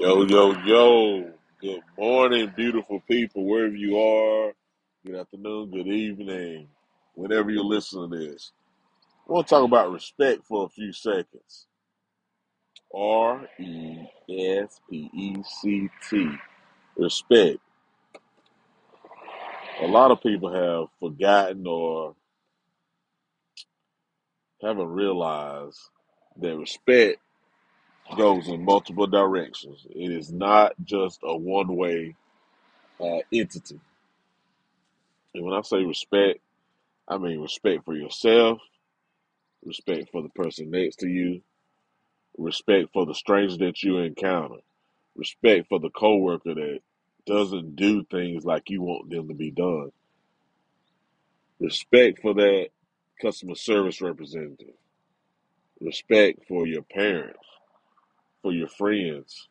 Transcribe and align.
Yo, 0.00 0.24
yo, 0.24 0.52
yo. 0.64 1.30
Good 1.60 1.82
morning, 1.98 2.50
beautiful 2.56 3.02
people, 3.06 3.44
wherever 3.44 3.74
you 3.74 3.98
are. 3.98 4.54
Good 5.04 5.16
afternoon, 5.16 5.70
good 5.70 5.88
evening, 5.88 6.68
whenever 7.16 7.50
you're 7.50 7.62
listening 7.62 8.10
to 8.10 8.16
this. 8.16 8.52
I 9.28 9.32
want 9.32 9.46
to 9.46 9.50
talk 9.54 9.62
about 9.62 9.92
respect 9.92 10.46
for 10.46 10.64
a 10.64 10.68
few 10.70 10.94
seconds. 10.94 11.66
R 12.94 13.46
E 13.60 14.06
S 14.30 14.80
P 14.88 15.10
E 15.12 15.36
C 15.42 15.90
T. 16.08 16.30
Respect. 16.96 17.58
A 19.82 19.86
lot 19.86 20.12
of 20.12 20.22
people 20.22 20.50
have 20.50 20.88
forgotten 20.98 21.66
or 21.66 22.14
haven't 24.62 24.88
realized 24.88 25.78
that 26.40 26.56
respect 26.56 27.18
goes 28.16 28.48
in 28.48 28.64
multiple 28.64 29.06
directions. 29.06 29.86
It 29.90 30.12
is 30.12 30.32
not 30.32 30.72
just 30.84 31.20
a 31.24 31.36
one 31.36 31.76
way 31.76 32.16
uh, 33.00 33.20
entity. 33.32 33.80
And 35.34 35.44
when 35.44 35.54
I 35.54 35.62
say 35.62 35.84
respect, 35.84 36.40
I 37.08 37.18
mean 37.18 37.40
respect 37.40 37.84
for 37.84 37.94
yourself, 37.94 38.60
respect 39.64 40.10
for 40.12 40.22
the 40.22 40.30
person 40.30 40.70
next 40.70 40.96
to 40.98 41.08
you, 41.08 41.42
respect 42.38 42.90
for 42.92 43.06
the 43.06 43.14
stranger 43.14 43.58
that 43.58 43.82
you 43.82 43.98
encounter, 43.98 44.60
respect 45.16 45.68
for 45.68 45.80
the 45.80 45.90
coworker 45.90 46.54
that 46.54 46.80
doesn't 47.26 47.76
do 47.76 48.04
things 48.04 48.44
like 48.44 48.70
you 48.70 48.82
want 48.82 49.10
them 49.10 49.28
to 49.28 49.34
be 49.34 49.50
done, 49.50 49.92
respect 51.60 52.20
for 52.20 52.34
that 52.34 52.68
customer 53.22 53.54
service 53.56 54.00
representative, 54.00 54.74
respect 55.80 56.40
for 56.48 56.66
your 56.66 56.82
parents, 56.82 57.38
for 58.42 58.52
your 58.52 58.68
friends, 58.68 59.48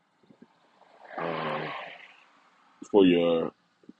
um, 1.18 1.64
for 2.92 3.06
your 3.06 3.52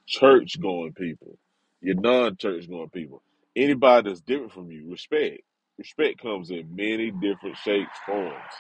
church 0.08 0.60
going 0.62 0.94
people, 0.94 1.38
your 1.82 1.96
non 1.96 2.38
church 2.38 2.70
going 2.70 2.90
people, 2.90 3.22
anybody 3.56 4.10
that's 4.10 4.22
different 4.22 4.54
from 4.54 4.72
you, 4.72 4.92
respect. 4.92 5.42
Respect 5.78 6.22
comes 6.22 6.52
in 6.52 6.76
many 6.76 7.12
different 7.12 7.58
shapes, 7.58 7.92
forms. 8.06 8.54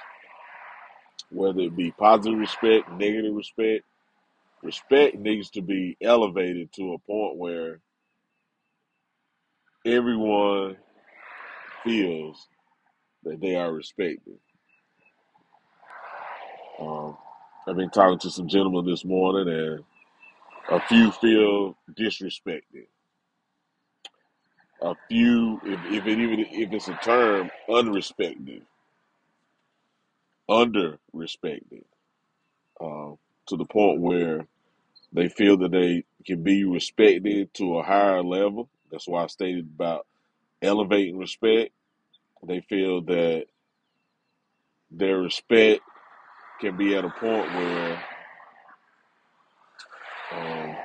whether 1.31 1.61
it 1.61 1.77
be 1.77 1.91
positive 1.93 2.39
respect, 2.39 2.91
negative 2.93 3.35
respect. 3.35 3.85
Respect 4.63 5.17
needs 5.17 5.51
to 5.51 5.61
be 5.61 5.97
elevated 6.01 6.73
to 6.73 6.93
a 6.93 6.99
point 6.99 7.37
where 7.37 7.81
everyone 9.85 10.77
feels 11.83 12.47
that 13.23 13.41
they 13.41 13.55
are 13.55 13.73
respected. 13.73 14.39
Um, 16.79 17.17
I've 17.67 17.77
been 17.77 17.91
talking 17.91 18.19
to 18.19 18.31
some 18.31 18.47
gentlemen 18.49 18.85
this 18.85 19.05
morning, 19.05 19.53
and 19.53 19.85
a 20.69 20.81
few 20.87 21.11
feel 21.11 21.77
disrespected. 21.99 22.87
A 24.81 24.95
few, 25.09 25.61
if, 25.65 25.79
if 25.93 26.07
it 26.07 26.19
even 26.19 26.39
if 26.49 26.73
it's 26.73 26.89
a 26.89 26.99
term, 27.03 27.51
unrespected, 27.69 28.63
under 30.49 30.99
respected, 31.13 31.85
um, 32.81 33.17
to 33.47 33.57
the 33.57 33.65
point 33.65 34.01
where 34.01 34.47
they 35.13 35.29
feel 35.29 35.57
that 35.57 35.71
they 35.71 36.05
can 36.25 36.43
be 36.43 36.65
respected 36.65 37.53
to 37.55 37.77
a 37.79 37.83
higher 37.83 38.23
level. 38.23 38.69
That's 38.91 39.07
why 39.07 39.23
I 39.23 39.27
stated 39.27 39.69
about 39.75 40.07
elevating 40.61 41.17
respect. 41.17 41.71
They 42.47 42.61
feel 42.61 43.01
that 43.03 43.45
their 44.91 45.17
respect 45.19 45.81
can 46.59 46.77
be 46.77 46.95
at 46.95 47.05
a 47.05 47.09
point 47.11 47.51
where 47.51 48.03
um, 50.31 50.75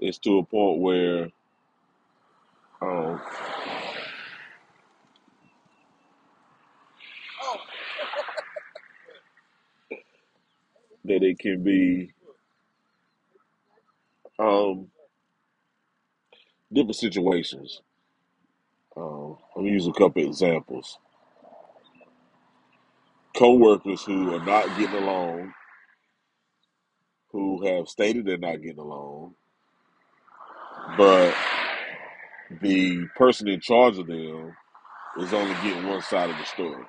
it's 0.00 0.18
to 0.20 0.38
a 0.38 0.44
point 0.44 0.80
where 0.80 1.30
um, 2.82 3.20
that 11.04 11.22
it 11.22 11.38
can 11.38 11.64
be 11.64 12.12
um, 14.38 14.88
situations. 16.94 17.82
Um, 18.96 19.38
I'm 19.56 19.62
gonna 19.64 19.72
use 19.72 19.86
a 19.88 19.92
couple 19.92 20.24
examples. 20.26 20.98
Co-workers 23.36 24.02
who 24.04 24.34
are 24.34 24.44
not 24.44 24.66
getting 24.78 24.96
along, 25.02 25.54
who 27.32 27.66
have 27.66 27.88
stated 27.88 28.26
they're 28.26 28.38
not 28.38 28.62
getting 28.62 28.78
along, 28.78 29.34
but 30.98 31.34
the 32.62 33.06
person 33.16 33.48
in 33.48 33.60
charge 33.60 33.98
of 33.98 34.06
them 34.08 34.54
is 35.18 35.32
only 35.34 35.54
getting 35.62 35.88
one 35.88 36.02
side 36.02 36.30
of 36.30 36.36
the 36.38 36.44
story. 36.44 36.84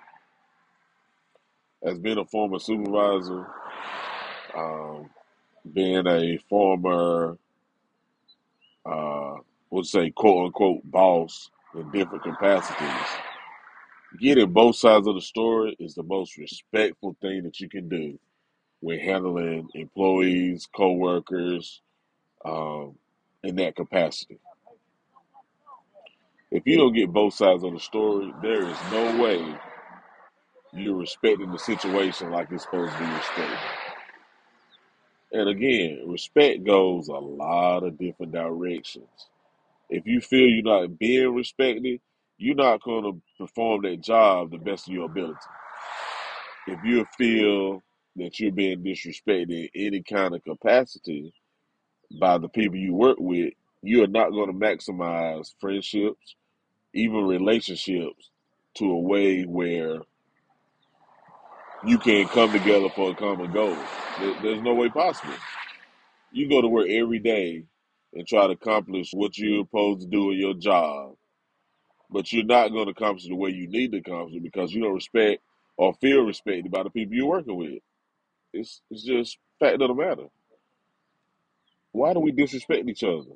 As 1.83 1.99
being 1.99 2.19
a 2.19 2.25
former 2.25 2.59
supervisor, 2.59 3.47
um, 4.55 5.09
being 5.73 6.07
a 6.07 6.37
former 6.49 7.37
uh, 8.85 9.16
would 9.71 9.85
say 9.85 10.11
quote 10.11 10.47
unquote 10.47 10.81
boss 10.89 11.49
in 11.75 11.91
different 11.91 12.23
capacities. 12.23 13.09
Getting 14.19 14.51
both 14.53 14.75
sides 14.77 15.07
of 15.07 15.15
the 15.15 15.21
story 15.21 15.75
is 15.79 15.95
the 15.95 16.03
most 16.03 16.37
respectful 16.37 17.15
thing 17.21 17.43
that 17.43 17.59
you 17.59 17.69
can 17.69 17.89
do 17.89 18.19
when 18.81 18.99
handling 18.99 19.69
employees, 19.75 20.67
co-workers, 20.75 21.81
um, 22.45 22.95
in 23.43 23.55
that 23.57 23.75
capacity. 23.75 24.39
If 26.51 26.63
you 26.65 26.77
don't 26.77 26.93
get 26.93 27.11
both 27.13 27.33
sides 27.33 27.63
of 27.63 27.73
the 27.73 27.79
story, 27.79 28.33
there 28.41 28.67
is 28.69 28.77
no 28.91 29.23
way 29.23 29.55
you're 30.73 30.97
respecting 30.97 31.51
the 31.51 31.59
situation 31.59 32.31
like 32.31 32.49
it's 32.51 32.63
supposed 32.63 32.93
to 32.93 32.99
be 32.99 33.05
respected. 33.11 33.59
And 35.31 35.49
again, 35.49 36.03
respect 36.07 36.63
goes 36.65 37.09
a 37.09 37.13
lot 37.13 37.83
of 37.83 37.97
different 37.99 38.33
directions. 38.33 39.07
If 39.89 40.07
you 40.07 40.21
feel 40.21 40.49
you're 40.49 40.63
not 40.63 40.99
being 40.99 41.33
respected, 41.35 42.01
you're 42.37 42.55
not 42.55 42.83
going 42.83 43.05
to 43.05 43.21
perform 43.39 43.83
that 43.83 44.01
job 44.01 44.51
the 44.51 44.59
best 44.59 44.87
of 44.89 44.93
your 44.95 45.05
ability. 45.07 45.37
If 46.67 46.83
you 46.85 47.05
feel 47.17 47.83
that 48.17 48.39
you're 48.39 48.51
being 48.53 48.83
disrespected 48.83 49.51
in 49.51 49.69
any 49.75 50.03
kind 50.03 50.35
of 50.35 50.43
capacity 50.43 51.33
by 52.19 52.37
the 52.39 52.49
people 52.49 52.77
you 52.77 52.93
work 52.95 53.17
with, 53.19 53.53
you 53.83 54.03
are 54.03 54.07
not 54.09 54.31
going 54.31 54.47
to 54.47 54.53
maximize 54.57 55.53
friendships, 55.61 56.35
even 56.93 57.25
relationships, 57.27 58.31
to 58.75 58.91
a 58.91 58.99
way 58.99 59.43
where 59.43 59.99
you 61.85 61.97
can 61.99 62.27
come 62.29 62.51
together 62.51 62.89
for 62.95 63.11
a 63.11 63.15
common 63.15 63.51
goal. 63.51 63.75
There- 64.19 64.35
There's 64.41 64.63
no 64.63 64.75
way 64.75 64.89
possible. 64.89 65.35
You 66.31 66.49
go 66.49 66.61
to 66.61 66.67
work 66.69 66.89
every 66.89 67.19
day 67.19 67.65
and 68.13 68.27
try 68.27 68.47
to 68.47 68.53
accomplish 68.53 69.11
what 69.13 69.37
you're 69.37 69.63
supposed 69.65 70.01
to 70.01 70.07
do 70.07 70.31
in 70.31 70.39
your 70.39 70.55
job 70.55 71.11
but 72.11 72.33
you're 72.33 72.45
not 72.45 72.69
going 72.71 72.85
to 72.87 72.91
accomplish 72.93 73.27
the 73.27 73.35
way 73.35 73.51
you 73.51 73.67
need 73.67 73.93
to 73.93 73.99
accomplish 73.99 74.35
it 74.37 74.43
because 74.43 74.73
you 74.73 74.83
don't 74.83 74.95
respect 74.95 75.43
or 75.77 75.93
feel 75.95 76.23
respected 76.23 76.71
by 76.71 76.83
the 76.83 76.91
people 76.91 77.15
you're 77.15 77.27
working 77.27 77.57
with. 77.57 77.79
It's 78.53 78.81
it's 78.91 79.03
just 79.03 79.37
fact 79.59 79.81
of 79.81 79.89
the 79.89 79.93
matter. 79.95 80.27
Why 81.91 82.13
do 82.13 82.19
we 82.19 82.31
disrespect 82.31 82.89
each 82.89 83.03
other? 83.03 83.31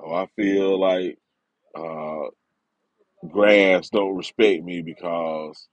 Oh, 0.00 0.14
I 0.14 0.26
feel 0.36 0.80
like 0.80 1.18
uh, 1.74 2.30
grass 3.28 3.90
don't 3.90 4.16
respect 4.16 4.64
me 4.64 4.82
because 4.82 5.68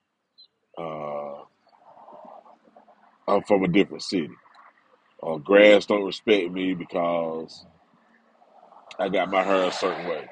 uh, 0.77 1.43
I'm 3.27 3.43
from 3.47 3.63
a 3.63 3.67
different 3.69 4.03
city. 4.03 4.29
Uh, 5.25 5.37
Grass 5.37 5.87
don't 5.87 6.05
respect 6.05 6.51
me 6.51 6.75
because 6.75 7.65
I 8.99 9.09
got 9.09 9.31
my 9.31 9.43
hair 9.43 9.65
a 9.69 9.71
certain 9.73 10.07
way. 10.07 10.27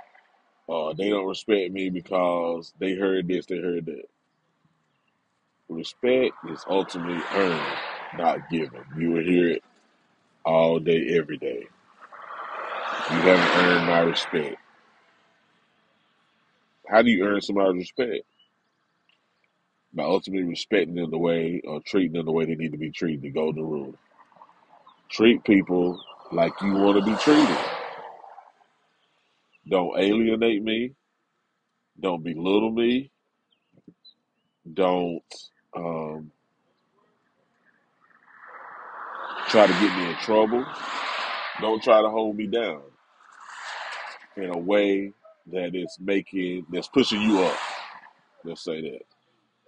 Or 0.68 0.96
they 0.96 1.10
don't 1.10 1.28
respect 1.28 1.74
me 1.74 1.90
because 1.92 2.74
they 2.80 2.96
heard 2.96 3.28
this, 3.28 3.48
they 3.48 3.60
heard 3.60 3.88
that. 3.88 4.06
Respect 5.70 6.36
is 6.52 6.64
ultimately 6.70 7.22
earned, 7.36 7.78
not 8.18 8.50
given. 8.50 8.84
You 9.00 9.12
will 9.12 9.24
hear 9.24 9.50
it 9.50 9.64
all 10.46 10.80
day, 10.80 11.18
every 11.18 11.38
day. 11.38 11.68
You 12.96 13.18
haven't 13.18 13.66
earned 13.66 13.88
my 13.88 14.00
respect. 14.02 14.58
How 16.90 17.02
do 17.04 17.12
you 17.12 17.26
earn 17.26 17.42
somebody's 17.42 17.82
respect? 17.82 18.26
By 19.94 20.04
ultimately 20.04 20.48
respecting 20.48 20.96
them 20.96 21.12
the 21.12 21.18
way 21.20 21.62
or 21.66 21.82
treating 21.82 22.14
them 22.14 22.26
the 22.26 22.32
way 22.34 22.46
they 22.46 22.56
need 22.56 22.74
to 22.74 22.80
be 22.80 22.92
treated. 22.92 23.24
The 23.24 23.32
golden 23.32 23.64
rule. 23.64 23.96
Treat 25.14 25.44
people 25.46 26.02
like 26.34 26.54
you 26.62 26.74
want 26.76 27.00
to 27.00 27.06
be 27.06 27.18
treated. 27.20 27.58
Don't 29.70 30.00
alienate 30.00 30.64
me. 30.64 30.94
Don't 32.00 32.24
belittle 32.24 32.72
me. 32.72 33.12
Don't 34.74 35.24
um, 35.76 36.32
try 39.50 39.68
to 39.68 39.74
get 39.74 39.98
me 39.98 40.10
in 40.10 40.16
trouble. 40.18 40.66
Don't 41.62 41.84
try 41.84 42.02
to 42.02 42.10
hold 42.10 42.38
me 42.38 42.48
down 42.48 42.82
in 44.38 44.50
a 44.52 44.58
way 44.58 45.14
that 45.52 45.76
is 45.76 45.98
making 46.02 46.66
that's 46.72 46.90
pushing 46.90 47.22
you 47.22 47.40
up. 47.42 47.58
Let's 48.46 48.64
say 48.64 48.82
that. 48.82 49.02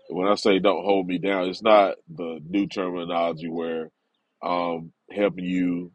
When 0.09 0.27
I 0.27 0.35
say 0.35 0.59
don't 0.59 0.85
hold 0.85 1.07
me 1.07 1.19
down, 1.19 1.49
it's 1.49 1.63
not 1.63 1.95
the 2.13 2.39
new 2.49 2.67
terminology 2.67 3.49
where 3.49 3.91
I'm 4.45 4.93
helping 5.11 5.45
you 5.45 5.91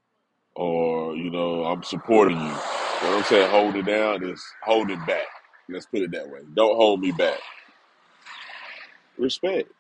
or 0.57 1.17
you 1.17 1.31
know 1.31 1.65
I'm 1.65 1.83
supporting 1.85 2.39
you. 2.41 2.53
What 2.53 3.19
I'm 3.19 3.25
saying, 3.25 3.51
hold 3.51 3.77
it 3.77 3.87
down 3.87 4.25
is 4.29 4.43
hold 4.65 4.91
it 4.91 5.05
back. 5.07 5.27
Let's 5.69 5.87
put 5.87 6.03
it 6.03 6.13
that 6.13 6.29
way. 6.31 6.41
Don't 6.57 6.77
hold 6.77 7.01
me 7.01 7.13
back. 7.13 7.39
Respect. 9.19 9.71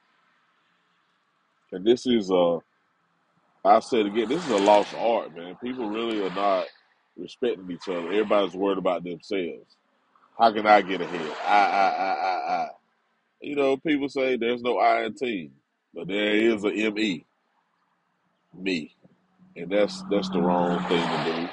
And 1.72 1.84
this 1.87 2.06
is 2.06 2.31
a 2.31 2.61
I 3.64 3.81
said 3.81 4.06
again, 4.06 4.28
this 4.28 4.44
is 4.44 4.50
a 4.50 4.58
lost 4.58 4.94
art, 4.96 5.37
man. 5.37 5.56
People 5.62 5.90
really 5.90 6.22
are 6.26 6.34
not 6.34 6.67
respecting 7.17 7.70
each 7.70 7.88
other. 7.88 8.08
Everybody's 8.08 8.55
worried 8.55 8.78
about 8.78 9.05
themselves. 9.05 9.76
How 10.38 10.52
can 10.52 10.67
I 10.67 10.82
get 10.82 11.00
ahead? 11.02 11.37
I, 11.46 11.67
I, 11.67 11.88
I, 11.88 12.12
I, 12.14 12.64
I. 12.64 12.69
You 13.43 13.56
know, 13.56 13.78
people 13.78 14.08
say 14.11 14.37
there's 14.37 14.62
no 14.62 14.78
I 14.78 15.05
in 15.05 15.14
team, 15.14 15.52
but 15.94 16.08
there 16.08 16.34
is 16.37 16.64
a 16.64 16.72
M 16.72 16.99
E, 16.99 17.26
me, 18.58 18.97
and 19.56 19.70
that's 19.70 20.02
that's 20.11 20.31
the 20.31 20.41
wrong 20.43 20.79
thing 20.88 21.02
to 21.02 21.25
do. 21.32 21.49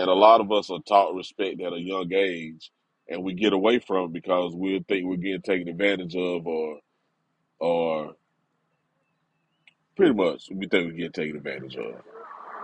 And 0.00 0.10
a 0.10 0.14
lot 0.14 0.40
of 0.40 0.52
us 0.52 0.70
are 0.70 0.80
taught 0.88 1.14
respect 1.14 1.60
at 1.62 1.72
a 1.74 1.80
young 1.80 2.12
age, 2.14 2.70
and 3.08 3.24
we 3.24 3.34
get 3.34 3.52
away 3.54 3.80
from 3.80 4.06
it 4.06 4.14
because 4.14 4.54
we 4.54 4.84
think 4.88 5.06
we're 5.06 5.16
getting 5.16 5.42
taken 5.42 5.68
advantage 5.68 6.16
of, 6.16 6.46
or 6.46 6.80
or 7.60 8.14
pretty 9.96 10.14
much 10.14 10.48
we 10.52 10.68
think 10.68 10.86
we're 10.92 10.98
getting 10.98 11.12
taken 11.12 11.36
advantage 11.36 11.76
of. 11.76 11.94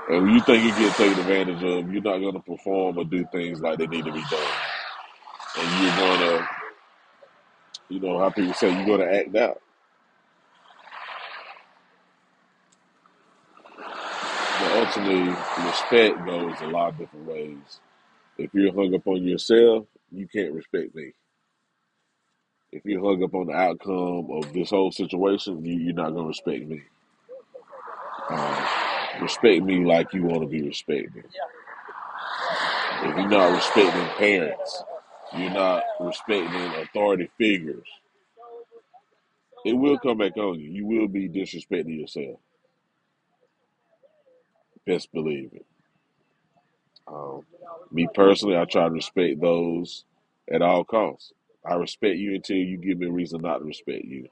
And 0.09 0.25
when 0.25 0.35
you 0.35 0.41
think 0.43 0.65
you 0.65 0.73
get 0.85 0.97
taken 0.97 1.19
advantage 1.21 1.65
of, 1.65 1.93
you're 1.93 2.03
not 2.03 2.19
going 2.19 2.35
to 2.35 2.41
perform 2.41 2.99
or 2.99 3.05
do 3.05 3.27
things 3.33 3.61
like 3.61 3.79
they 3.79 3.87
need 3.87 4.05
to 4.05 4.13
be 4.13 4.23
done. 4.31 4.53
And 5.59 5.85
you're 5.85 5.97
going 5.97 6.21
to, 6.21 6.49
you 7.91 8.01
know, 8.01 8.19
how 8.19 8.31
people 8.31 8.55
say, 8.55 8.75
you're 8.75 8.87
going 8.87 9.01
to 9.09 9.15
act 9.19 9.37
out. 9.37 9.63
Ultimately, 14.87 15.35
respect 15.67 16.27
goes 16.27 16.57
a 16.63 16.67
lot 16.69 16.91
of 16.91 16.99
different 16.99 17.27
ways. 17.27 17.81
If 18.39 18.51
you're 18.55 18.75
hung 18.75 18.95
up 18.95 19.07
on 19.07 19.23
yourself, 19.25 19.87
you 20.11 20.29
can't 20.29 20.53
respect 20.55 20.95
me. 20.95 21.13
If 22.73 22.85
you're 22.85 23.05
hung 23.05 23.23
up 23.25 23.35
on 23.35 23.49
the 23.49 23.55
outcome 23.55 24.31
of 24.33 24.53
this 24.53 24.71
whole 24.71 24.93
situation, 24.93 25.65
you, 25.65 25.79
you're 25.79 25.95
not 25.95 26.11
going 26.13 26.25
to 26.25 26.29
respect 26.29 26.67
me. 26.69 26.83
Um, 28.31 28.65
respect 29.23 29.65
me 29.65 29.85
like 29.85 30.13
you 30.15 30.25
want 30.25 30.43
to 30.43 30.49
be 30.49 30.63
respected. 30.63 31.25
If 32.89 33.17
you're 33.17 33.29
not 33.29 33.55
respecting 33.55 34.07
parents, 34.19 34.83
you're 35.37 35.51
not 35.51 35.85
respecting 36.01 36.83
authority 36.83 37.31
figures, 37.39 37.87
it 39.65 39.75
will 39.75 39.99
come 39.99 40.19
back 40.19 40.37
on 40.39 40.61
you. 40.61 40.71
You 40.71 40.87
will 40.87 41.09
be 41.09 41.29
disrespecting 41.29 42.01
yourself. 42.01 42.41
Best 44.87 45.13
believe 45.13 45.51
it. 45.55 45.67
Um, 47.09 47.43
me 47.93 48.09
personally, 48.15 48.57
I 48.57 48.65
try 48.67 48.85
to 48.85 48.91
respect 48.91 49.41
those 49.41 50.05
at 50.53 50.63
all 50.63 50.85
costs. 50.85 51.33
I 51.67 51.75
respect 51.75 52.17
you 52.19 52.35
until 52.37 52.57
you 52.57 52.79
give 52.79 52.99
me 52.99 53.09
a 53.09 53.13
reason 53.13 53.43
not 53.43 53.59
to 53.59 53.65
respect 53.65 54.05
you. 54.05 54.29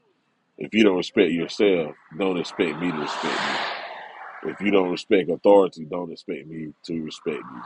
If 0.58 0.74
you 0.74 0.84
don't 0.84 0.98
respect 0.98 1.32
yourself, 1.32 1.96
don't 2.18 2.38
expect 2.38 2.78
me 2.80 2.90
to 2.92 2.98
respect 2.98 3.40
you. 3.42 4.50
If 4.52 4.60
you 4.60 4.70
don't 4.72 4.90
respect 4.90 5.30
authority, 5.30 5.84
don't 5.86 6.12
expect 6.12 6.46
me 6.48 6.72
to 6.84 7.02
respect 7.04 7.38
you. 7.38 7.62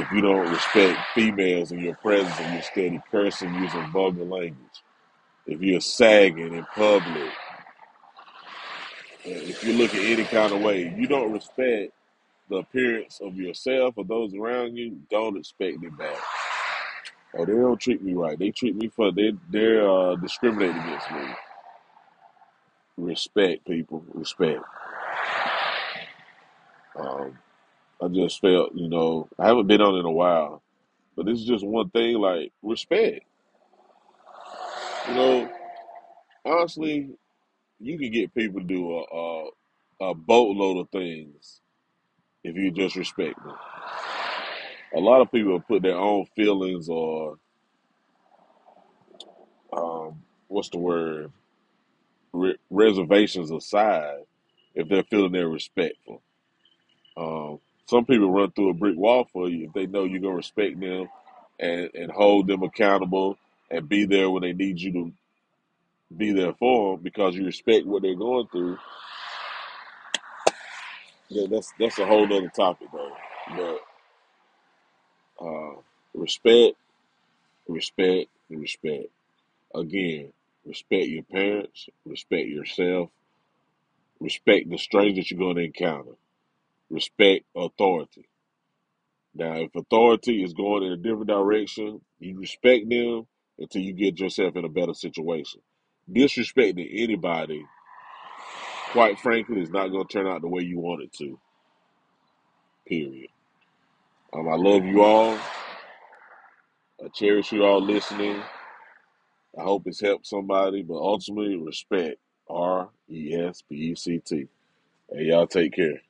If 0.00 0.10
you 0.12 0.22
don't 0.22 0.50
respect 0.52 1.00
females 1.14 1.72
in 1.72 1.80
your 1.80 1.96
presence 1.96 2.38
and 2.40 2.54
you're 2.54 2.62
steady 2.62 3.00
cursing 3.10 3.54
using 3.54 3.86
vulgar 3.92 4.24
language, 4.24 4.82
if 5.46 5.62
you're 5.62 5.80
sagging 5.80 6.54
in 6.54 6.66
public, 6.74 7.32
if 9.26 9.64
you 9.64 9.72
look 9.72 9.94
at 9.94 10.02
any 10.02 10.24
kind 10.24 10.52
of 10.52 10.62
way, 10.62 10.94
you 10.96 11.06
don't 11.06 11.32
respect 11.32 11.92
the 12.48 12.56
appearance 12.56 13.20
of 13.20 13.36
yourself 13.36 13.94
or 13.96 14.04
those 14.04 14.34
around 14.34 14.76
you, 14.76 15.00
don't 15.10 15.36
expect 15.36 15.82
it 15.82 15.98
back. 15.98 16.16
Oh, 17.36 17.44
they 17.44 17.52
don't 17.52 17.80
treat 17.80 18.02
me 18.02 18.14
right. 18.14 18.38
They 18.38 18.50
treat 18.50 18.76
me 18.76 18.88
for 18.88 19.12
they 19.12 19.32
they're 19.50 19.88
uh, 19.88 20.16
discriminating 20.16 20.80
against 20.80 21.10
me. 21.10 21.24
Respect, 22.96 23.66
people. 23.66 24.04
Respect. 24.14 24.62
Um, 26.98 27.38
I 28.02 28.08
just 28.08 28.40
felt, 28.40 28.74
you 28.74 28.88
know, 28.88 29.28
I 29.38 29.48
haven't 29.48 29.66
been 29.66 29.82
on 29.82 29.96
in 29.96 30.06
a 30.06 30.10
while, 30.10 30.62
but 31.14 31.26
this 31.26 31.38
is 31.40 31.46
just 31.46 31.66
one 31.66 31.90
thing. 31.90 32.16
Like 32.16 32.52
respect. 32.62 33.20
You 35.08 35.14
know, 35.14 35.50
honestly, 36.44 37.10
you 37.80 37.98
can 37.98 38.12
get 38.12 38.34
people 38.34 38.60
to 38.60 38.66
do 38.66 38.98
a 38.98 39.16
a, 39.16 40.10
a 40.10 40.14
boatload 40.14 40.78
of 40.78 40.90
things 40.90 41.60
if 42.44 42.56
you 42.56 42.70
just 42.72 42.96
respect 42.96 43.36
them. 43.44 43.56
A 44.96 45.00
lot 45.00 45.22
of 45.22 45.32
people 45.32 45.60
put 45.60 45.82
their 45.82 45.96
own 45.96 46.26
feelings 46.36 46.88
or 46.88 47.38
um, 49.72 50.22
what's 50.48 50.70
the 50.70 50.78
word 50.78 51.32
re- 52.34 52.58
reservations 52.70 53.52
aside 53.52 54.20
if 54.74 54.88
they're 54.88 55.04
feeling 55.04 55.32
they're 55.32 55.48
respectful. 55.48 56.22
Um, 57.16 57.60
some 57.86 58.06
people 58.06 58.32
run 58.32 58.52
through 58.52 58.70
a 58.70 58.74
brick 58.74 58.96
wall 58.98 59.28
for 59.32 59.48
you 59.50 59.66
if 59.68 59.74
they 59.74 59.86
know 59.86 60.04
you're 60.04 60.20
gonna 60.20 60.34
respect 60.36 60.80
them 60.80 61.08
and 61.60 61.90
and 61.94 62.12
hold 62.12 62.48
them 62.48 62.64
accountable 62.64 63.38
and 63.70 63.88
be 63.88 64.06
there 64.06 64.30
when 64.30 64.42
they 64.42 64.54
need 64.54 64.80
you 64.80 64.92
to 64.92 65.12
be 66.16 66.32
there 66.32 66.54
for 66.54 66.94
them 66.96 67.04
because 67.04 67.36
you 67.36 67.44
respect 67.46 67.86
what 67.86 68.02
they're 68.02 68.16
going 68.16 68.48
through. 68.48 68.78
Yeah, 71.28 71.46
that's 71.50 71.72
that's 71.78 71.98
a 71.98 72.06
whole 72.06 72.24
other 72.24 72.50
topic 72.50 72.88
though. 72.92 73.12
But 73.56 75.44
uh, 75.46 75.80
respect, 76.14 76.76
respect, 77.68 78.30
respect. 78.50 79.06
Again, 79.74 80.32
respect 80.66 81.08
your 81.08 81.24
parents, 81.24 81.88
respect 82.06 82.48
yourself, 82.48 83.10
respect 84.20 84.70
the 84.70 84.78
strangers 84.78 85.30
you're 85.30 85.40
going 85.40 85.56
to 85.56 85.64
encounter, 85.64 86.12
respect 86.90 87.44
authority 87.56 88.22
Now, 89.34 89.54
if 89.54 89.74
authority 89.76 90.42
is 90.42 90.54
going 90.54 90.82
in 90.84 90.92
a 90.92 90.96
different 90.96 91.28
direction, 91.28 92.00
you 92.18 92.38
respect 92.38 92.88
them 92.88 93.26
until 93.58 93.82
you 93.82 93.92
get 93.94 94.18
yourself 94.18 94.56
in 94.56 94.64
a 94.64 94.68
better 94.68 94.94
situation. 94.94 95.60
Disrespecting 96.12 96.88
anybody, 96.92 97.64
quite 98.92 99.18
frankly, 99.20 99.60
is 99.62 99.70
not 99.70 99.88
going 99.88 100.06
to 100.06 100.12
turn 100.12 100.26
out 100.28 100.42
the 100.42 100.48
way 100.48 100.62
you 100.62 100.78
want 100.80 101.02
it 101.02 101.12
to. 101.18 101.38
Period. 102.88 103.30
Um, 104.34 104.48
I 104.48 104.56
love 104.56 104.84
you 104.84 105.02
all. 105.02 105.34
I 107.04 107.08
cherish 107.14 107.52
you 107.52 107.64
all 107.64 107.82
listening. 107.82 108.42
I 109.58 109.62
hope 109.62 109.84
it's 109.86 110.00
helped 110.00 110.26
somebody, 110.26 110.82
but 110.82 110.96
ultimately, 110.96 111.56
respect. 111.56 112.18
R 112.50 112.90
E 113.10 113.34
S 113.34 113.62
P 113.68 113.76
E 113.76 113.94
C 113.96 114.20
T. 114.24 114.48
And 115.10 115.26
y'all 115.26 115.46
take 115.48 115.74
care. 115.74 116.02